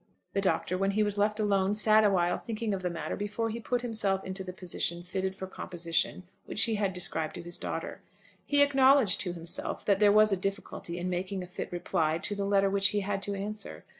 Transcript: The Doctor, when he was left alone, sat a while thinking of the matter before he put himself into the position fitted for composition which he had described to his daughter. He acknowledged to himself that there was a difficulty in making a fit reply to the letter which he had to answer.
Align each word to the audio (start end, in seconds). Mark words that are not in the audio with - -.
The 0.33 0.41
Doctor, 0.41 0.79
when 0.79 0.97
he 0.97 1.03
was 1.03 1.19
left 1.19 1.39
alone, 1.39 1.75
sat 1.75 2.03
a 2.03 2.09
while 2.09 2.39
thinking 2.39 2.73
of 2.73 2.81
the 2.81 2.89
matter 2.89 3.15
before 3.15 3.51
he 3.51 3.59
put 3.59 3.83
himself 3.83 4.23
into 4.23 4.43
the 4.43 4.51
position 4.51 5.03
fitted 5.03 5.35
for 5.35 5.45
composition 5.45 6.23
which 6.47 6.63
he 6.63 6.73
had 6.73 6.91
described 6.91 7.35
to 7.35 7.43
his 7.43 7.59
daughter. 7.59 8.01
He 8.43 8.63
acknowledged 8.63 9.21
to 9.21 9.33
himself 9.33 9.85
that 9.85 9.99
there 9.99 10.11
was 10.11 10.31
a 10.31 10.35
difficulty 10.35 10.97
in 10.97 11.07
making 11.07 11.43
a 11.43 11.47
fit 11.47 11.71
reply 11.71 12.17
to 12.17 12.33
the 12.35 12.45
letter 12.45 12.67
which 12.67 12.87
he 12.87 13.01
had 13.01 13.21
to 13.21 13.35
answer. 13.35 13.85